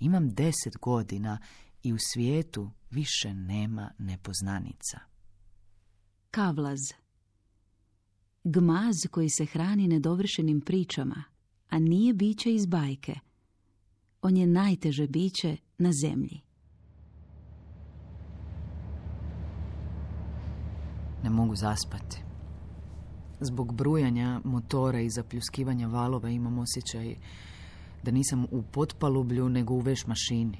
Imam 0.00 0.34
deset 0.34 0.76
godina 0.80 1.38
i 1.82 1.92
u 1.92 1.96
svijetu 2.12 2.70
više 2.90 3.34
nema 3.34 3.90
nepoznanica. 3.98 4.98
Kavlaz. 6.30 7.01
Gmaz 8.44 8.96
koji 9.10 9.28
se 9.28 9.44
hrani 9.44 9.88
nedovršenim 9.88 10.60
pričama, 10.60 11.24
a 11.68 11.78
nije 11.78 12.14
biće 12.14 12.54
iz 12.54 12.66
bajke. 12.66 13.14
On 14.22 14.36
je 14.36 14.46
najteže 14.46 15.06
biće 15.06 15.56
na 15.78 15.90
zemlji. 15.92 16.40
Ne 21.22 21.30
mogu 21.30 21.56
zaspati. 21.56 22.22
Zbog 23.40 23.74
brujanja 23.74 24.40
motora 24.44 25.00
i 25.00 25.10
zapljuskivanja 25.10 25.86
valova 25.86 26.28
imam 26.28 26.58
osjećaj 26.58 27.16
da 28.02 28.10
nisam 28.10 28.44
u 28.50 28.62
potpalublju 28.62 29.48
nego 29.48 29.74
u 29.74 29.80
veš 29.80 30.06
mašini. 30.06 30.58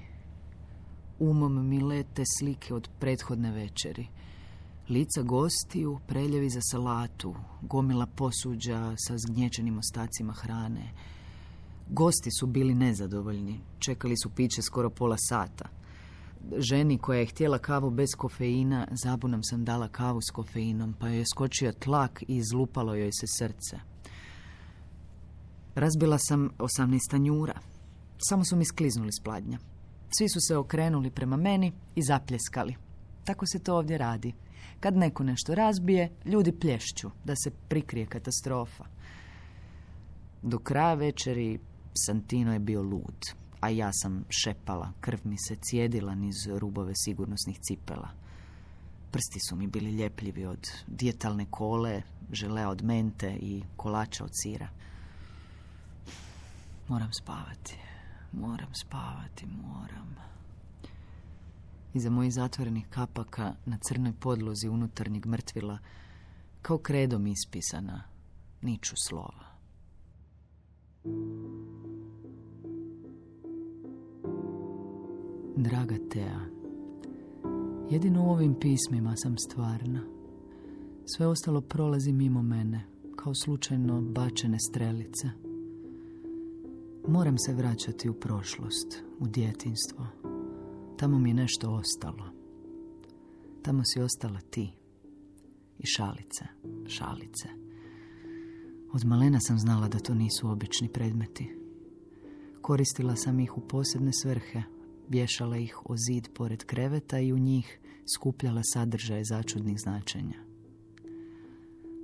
Umom 1.19 1.69
mi 1.69 1.81
lete 1.81 2.23
slike 2.39 2.75
od 2.75 2.89
prethodne 3.01 3.51
večeri. 3.51 4.07
Lica 4.93 5.23
gostiju, 5.23 5.99
preljevi 6.07 6.51
za 6.51 6.61
salatu, 6.61 7.35
gomila 7.63 8.07
posuđa 8.07 8.95
sa 8.97 9.19
zgnječenim 9.19 9.79
ostacima 9.79 10.33
hrane. 10.33 10.93
Gosti 11.89 12.31
su 12.41 12.47
bili 12.47 12.75
nezadovoljni, 12.75 13.61
čekali 13.79 14.17
su 14.17 14.31
piće 14.31 14.63
skoro 14.63 14.91
pola 14.91 15.17
sata. 15.19 15.69
Ženi 16.59 16.99
koja 16.99 17.21
je 17.21 17.27
htjela 17.27 17.59
kavu 17.59 17.91
bez 17.91 18.09
kofeina, 18.17 18.89
zabunom 18.91 19.43
sam 19.43 19.65
dala 19.65 19.89
kavu 19.89 20.21
s 20.21 20.31
kofeinom, 20.31 20.95
pa 21.01 21.09
joj 21.09 21.19
je 21.19 21.25
skočio 21.27 21.73
tlak 21.73 22.23
i 22.23 22.37
izlupalo 22.37 22.95
joj 22.95 23.13
se 23.13 23.27
srce. 23.27 23.77
Razbila 25.75 26.19
sam 26.19 26.51
osamnaest 26.59 27.11
tanjura. 27.11 27.61
Samo 28.29 28.45
su 28.45 28.57
mi 28.57 28.65
skliznuli 28.65 29.13
s 29.13 29.21
pladnja. 29.25 29.59
Svi 30.19 30.29
su 30.29 30.41
se 30.41 30.57
okrenuli 30.57 31.11
prema 31.11 31.37
meni 31.37 31.73
i 31.95 32.03
zapljeskali. 32.03 32.77
Tako 33.25 33.47
se 33.47 33.59
to 33.59 33.77
ovdje 33.77 33.99
radi. 33.99 34.33
Kad 34.83 34.97
neko 34.97 35.23
nešto 35.23 35.55
razbije, 35.55 36.11
ljudi 36.25 36.53
plješću 36.53 37.11
da 37.25 37.37
se 37.37 37.51
prikrije 37.69 38.07
katastrofa. 38.07 38.85
Do 40.43 40.59
kraja 40.59 40.95
večeri 40.95 41.59
Santino 41.95 42.53
je 42.53 42.59
bio 42.59 42.83
lud, 42.83 43.21
a 43.61 43.69
ja 43.69 43.91
sam 43.93 44.25
šepala, 44.29 44.93
krv 45.01 45.19
mi 45.25 45.39
se 45.39 45.57
cijedila 45.57 46.15
niz 46.15 46.35
rubove 46.47 46.93
sigurnosnih 46.95 47.59
cipela. 47.61 48.09
Prsti 49.11 49.41
su 49.49 49.57
mi 49.57 49.67
bili 49.67 49.91
ljepljivi 49.91 50.47
od 50.47 50.69
dijetalne 50.87 51.47
kole, 51.51 52.03
želea 52.33 52.69
od 52.69 52.83
mente 52.85 53.37
i 53.41 53.63
kolača 53.77 54.25
od 54.25 54.31
sira. 54.33 54.69
Moram 56.89 57.13
spavati, 57.13 57.77
moram 58.33 58.75
spavati, 58.75 59.47
moram. 59.47 60.32
Iza 61.95 62.11
mojih 62.11 62.33
zatvorenih 62.35 62.87
kapaka 62.91 63.55
na 63.65 63.79
crnoj 63.79 64.13
podlozi 64.21 64.69
unutarnjeg 64.69 65.27
mrtvila, 65.27 65.79
kao 66.63 66.79
kredom 66.79 67.27
ispisana, 67.27 68.03
niču 68.63 68.95
slova. 69.09 69.53
Draga 75.57 75.97
Tea, 76.11 76.41
jedino 77.91 78.25
u 78.25 78.31
ovim 78.31 78.55
pismima 78.61 79.17
sam 79.17 79.39
stvarna. 79.39 80.03
Sve 81.17 81.27
ostalo 81.27 81.61
prolazi 81.61 82.13
mimo 82.13 82.43
mene, 82.43 82.85
kao 83.17 83.35
slučajno 83.35 84.01
bačene 84.01 84.59
strelice. 84.59 85.29
Moram 87.09 87.39
se 87.39 87.55
vraćati 87.55 88.09
u 88.09 88.15
prošlost, 88.15 89.03
u 89.19 89.27
djetinstvo. 89.27 90.22
Tamo 91.03 91.19
mi 91.19 91.31
je 91.31 91.35
nešto 91.35 91.71
ostalo. 91.71 92.25
Tamo 93.63 93.85
si 93.85 94.01
ostala 94.01 94.41
ti. 94.51 94.73
I 95.79 95.87
šalice, 95.87 96.45
šalice. 96.87 97.49
Od 98.93 99.05
malena 99.05 99.41
sam 99.41 99.59
znala 99.59 99.89
da 99.89 99.99
to 99.99 100.15
nisu 100.15 100.51
obični 100.51 100.89
predmeti. 100.89 101.57
Koristila 102.61 103.17
sam 103.17 103.41
ih 103.41 103.59
u 103.59 103.61
posebne 103.61 104.11
svrhe, 104.23 104.63
vješala 105.09 105.57
ih 105.57 105.79
o 105.85 105.97
zid 105.97 106.29
pored 106.35 106.65
kreveta 106.65 107.21
i 107.21 107.33
u 107.33 107.39
njih 107.39 107.81
skupljala 108.17 108.63
sadržaje 108.65 109.25
začudnih 109.25 109.81
značenja. 109.81 110.39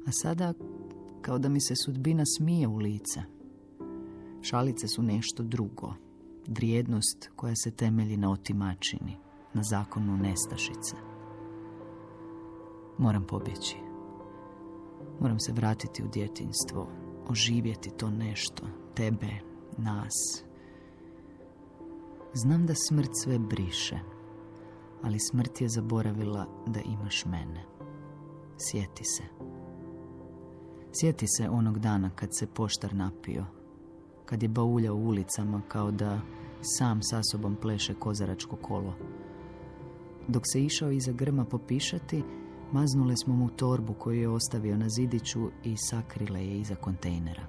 A 0.06 0.12
sada, 0.12 0.54
kao 1.22 1.38
da 1.38 1.48
mi 1.48 1.60
se 1.60 1.74
sudbina 1.84 2.24
smije 2.38 2.68
u 2.68 2.76
lice. 2.76 3.20
Šalice 4.42 4.88
su 4.88 5.02
nešto 5.02 5.42
drugo, 5.42 5.94
vrijednost 6.48 7.30
koja 7.36 7.56
se 7.56 7.70
temelji 7.70 8.16
na 8.16 8.30
otimačini, 8.30 9.16
na 9.54 9.62
zakonu 9.62 10.16
nestašice. 10.16 10.96
Moram 12.98 13.26
pobjeći. 13.26 13.76
Moram 15.20 15.40
se 15.40 15.52
vratiti 15.52 16.04
u 16.04 16.08
djetinstvo, 16.08 16.88
oživjeti 17.28 17.90
to 17.90 18.10
nešto, 18.10 18.66
tebe, 18.94 19.40
nas. 19.78 20.44
Znam 22.34 22.66
da 22.66 22.74
smrt 22.74 23.10
sve 23.22 23.38
briše, 23.38 23.98
ali 25.02 25.18
smrt 25.20 25.60
je 25.60 25.68
zaboravila 25.68 26.46
da 26.66 26.80
imaš 26.80 27.24
mene. 27.24 27.64
Sjeti 28.58 29.04
se. 29.04 29.22
Sjeti 31.00 31.26
se 31.28 31.48
onog 31.48 31.78
dana 31.78 32.10
kad 32.10 32.28
se 32.32 32.46
poštar 32.46 32.94
napio, 32.94 33.44
kad 34.24 34.42
je 34.42 34.48
bauljao 34.48 34.96
ulicama 34.96 35.62
kao 35.68 35.90
da 35.90 36.20
sam 36.62 37.02
sa 37.02 37.20
sobom 37.32 37.56
pleše 37.56 37.94
kozaračko 37.94 38.56
kolo. 38.56 38.94
Dok 40.28 40.42
se 40.52 40.62
išao 40.62 40.90
iza 40.90 41.12
grma 41.12 41.44
popišati, 41.44 42.22
maznule 42.72 43.16
smo 43.16 43.34
mu 43.34 43.48
torbu 43.48 43.94
koju 43.94 44.20
je 44.20 44.28
ostavio 44.28 44.76
na 44.76 44.88
zidiću 44.88 45.50
i 45.64 45.76
sakrile 45.76 46.46
je 46.46 46.60
iza 46.60 46.74
kontejnera. 46.74 47.46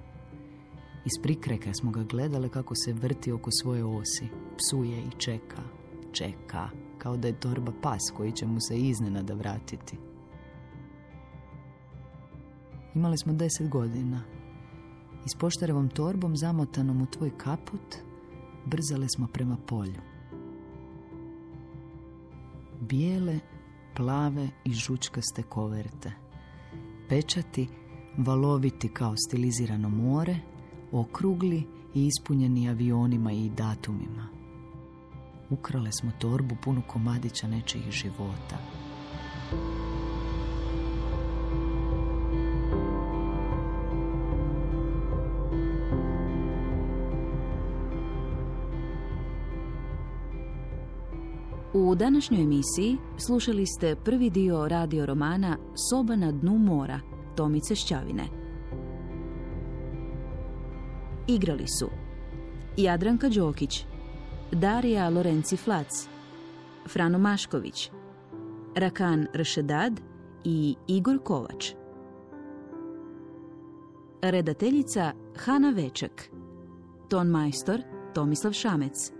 Iz 1.04 1.22
prikreka 1.22 1.74
smo 1.74 1.90
ga 1.90 2.02
gledale 2.02 2.48
kako 2.48 2.74
se 2.74 2.92
vrti 2.92 3.32
oko 3.32 3.50
svoje 3.50 3.84
osi, 3.84 4.28
psuje 4.56 4.98
i 4.98 5.10
čeka, 5.18 5.62
čeka, 6.12 6.68
kao 6.98 7.16
da 7.16 7.28
je 7.28 7.40
torba 7.40 7.72
pas 7.82 8.00
koji 8.16 8.32
će 8.32 8.46
mu 8.46 8.60
se 8.60 8.78
iznenada 8.78 9.34
vratiti. 9.34 9.98
Imali 12.94 13.18
smo 13.18 13.32
deset 13.32 13.68
godina. 13.68 14.22
I 15.26 15.28
s 15.28 15.38
poštarevom 15.38 15.88
torbom 15.88 16.36
zamotanom 16.36 17.02
u 17.02 17.06
tvoj 17.06 17.30
kaput 17.38 18.09
brzale 18.66 19.08
smo 19.08 19.26
prema 19.26 19.56
polju. 19.66 20.00
Bijele, 22.80 23.38
plave 23.96 24.48
i 24.64 24.72
žučkaste 24.72 25.42
koverte. 25.42 26.12
Pečati, 27.08 27.68
valoviti 28.18 28.88
kao 28.88 29.14
stilizirano 29.16 29.88
more, 29.88 30.36
okrugli 30.92 31.62
i 31.94 32.06
ispunjeni 32.06 32.68
avionima 32.68 33.32
i 33.32 33.48
datumima. 33.48 34.28
Ukrale 35.50 35.92
smo 35.92 36.10
torbu 36.18 36.56
punu 36.64 36.82
komadića 36.86 37.48
nečijih 37.48 37.90
života. 37.90 38.58
U 51.74 51.94
današnjoj 51.94 52.42
emisiji 52.42 52.96
slušali 53.18 53.66
ste 53.66 53.96
prvi 53.96 54.30
dio 54.30 54.68
radio 54.68 55.06
romana 55.06 55.56
Soba 55.90 56.16
na 56.16 56.32
dnu 56.32 56.58
mora 56.58 57.00
Tomice 57.36 57.74
Šćavine. 57.74 58.24
Igrali 61.28 61.68
su 61.68 61.88
Jadranka 62.76 63.28
Đokić, 63.28 63.84
Darija 64.52 65.08
Lorenci 65.08 65.56
Flac, 65.56 66.08
Frano 66.88 67.18
Mašković, 67.18 67.90
Rakan 68.74 69.26
Ršedad 69.34 70.00
i 70.44 70.76
Igor 70.86 71.18
Kovač. 71.24 71.72
Redateljica 74.22 75.12
Hana 75.36 75.70
Veček, 75.70 76.30
ton 77.08 77.28
majstor 77.28 77.80
Tomislav 78.14 78.52
Šamec, 78.52 79.19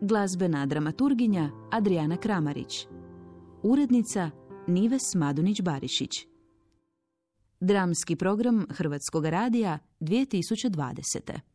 glazbena 0.00 0.66
dramaturginja 0.66 1.50
Adriana 1.70 2.16
Kramarić, 2.16 2.86
urednica 3.62 4.30
Nives 4.66 5.14
Madunić-Barišić. 5.14 6.26
Dramski 7.60 8.16
program 8.16 8.66
Hrvatskog 8.70 9.26
radija 9.26 9.78
2020. 10.00 11.47